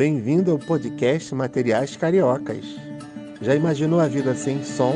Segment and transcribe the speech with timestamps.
[0.00, 2.64] Bem-vindo ao podcast Materiais Cariocas.
[3.42, 4.94] Já imaginou a vida sem som?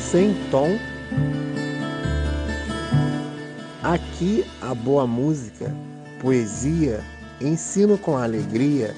[0.00, 0.70] Sem tom?
[3.82, 5.70] Aqui a boa música,
[6.22, 7.04] poesia,
[7.38, 8.94] ensino com alegria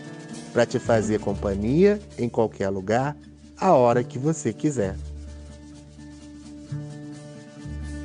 [0.53, 3.17] para te fazer companhia em qualquer lugar,
[3.59, 4.95] a hora que você quiser.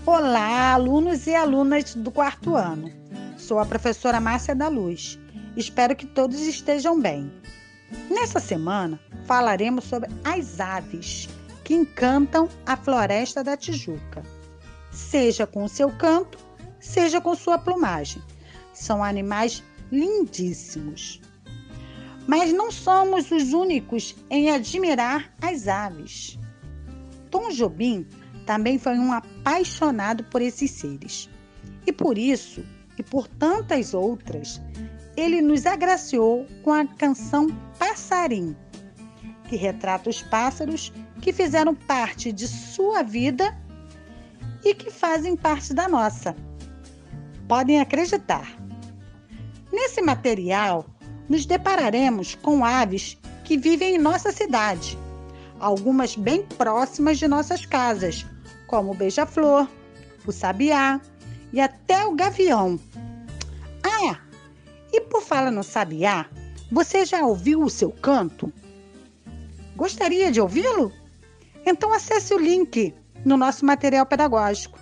[0.07, 2.91] Olá, alunos e alunas do quarto ano.
[3.37, 5.19] Sou a professora Márcia da Luz.
[5.55, 7.31] Espero que todos estejam bem.
[8.09, 11.27] Nessa semana falaremos sobre as aves
[11.63, 14.23] que encantam a floresta da Tijuca,
[14.91, 16.37] seja com seu canto,
[16.79, 18.21] seja com sua plumagem.
[18.73, 21.21] São animais lindíssimos.
[22.27, 26.39] Mas não somos os únicos em admirar as aves.
[27.29, 28.07] Tom Jobim
[28.45, 31.29] também foi um apaixonado por esses seres.
[31.85, 32.63] E por isso,
[32.97, 34.61] e por tantas outras,
[35.15, 38.55] ele nos agraciou com a canção Passarim,
[39.47, 40.91] que retrata os pássaros
[41.21, 43.57] que fizeram parte de sua vida
[44.63, 46.35] e que fazem parte da nossa.
[47.47, 48.55] Podem acreditar.
[49.71, 50.85] Nesse material,
[51.27, 54.97] nos depararemos com aves que vivem em nossa cidade,
[55.59, 58.25] algumas bem próximas de nossas casas,
[58.67, 59.67] como o beija-flor,
[60.25, 60.99] o sabiá
[61.51, 62.79] e até o gavião.
[63.83, 64.17] Ah,
[64.91, 66.29] e por falar no sabiá,
[66.71, 68.51] você já ouviu o seu canto?
[69.75, 70.91] Gostaria de ouvi-lo?
[71.65, 72.93] Então acesse o link
[73.25, 74.79] no nosso material pedagógico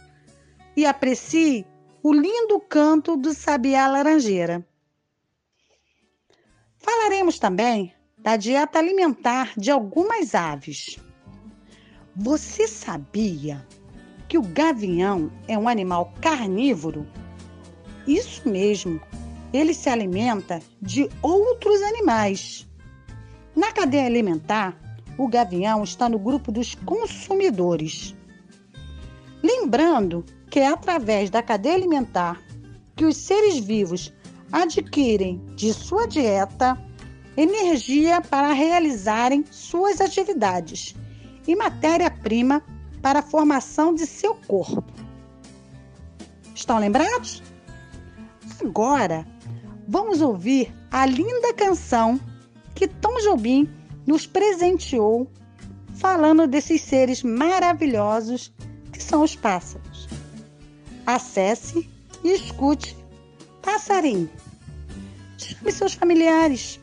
[0.76, 1.66] e aprecie
[2.02, 4.66] o lindo canto do sabiá laranjeira.
[6.78, 10.98] Falaremos também da dieta alimentar de algumas aves.
[12.16, 13.66] Você sabia
[14.28, 17.08] que o gavião é um animal carnívoro?
[18.08, 19.00] Isso mesmo,
[19.53, 22.67] ele se alimenta de outros animais.
[23.56, 24.78] Na cadeia alimentar,
[25.17, 28.16] o gavião está no grupo dos consumidores.
[29.44, 32.41] Lembrando que é através da cadeia alimentar
[32.96, 34.13] que os seres vivos
[34.51, 36.78] adquirem de sua dieta
[37.38, 40.95] energia para realizarem suas atividades
[41.47, 42.62] e matéria-prima
[43.01, 44.91] para a formação de seu corpo.
[46.53, 47.41] Estão lembrados?
[48.62, 49.25] Agora,
[49.89, 52.19] vamos ouvir a linda canção
[52.75, 53.67] que Tom Jobim
[54.05, 55.27] nos presenteou
[55.95, 58.53] falando desses seres maravilhosos
[58.94, 60.07] que são os pássaros.
[61.07, 61.89] Acesse
[62.23, 62.95] e escute
[63.63, 64.29] Passarinho.
[65.39, 66.79] Chame seus familiares.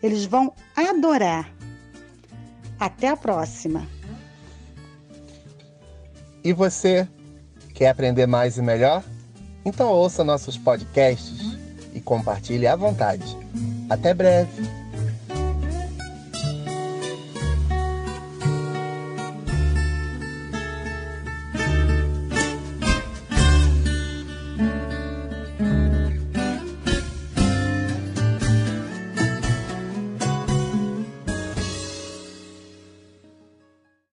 [0.00, 1.52] Eles vão adorar.
[2.78, 3.84] Até a próxima!
[6.42, 7.08] E você
[7.74, 9.02] quer aprender mais e melhor?
[9.64, 11.53] Então ouça nossos podcasts
[11.94, 13.36] e compartilhe à vontade.
[13.88, 14.83] Até breve!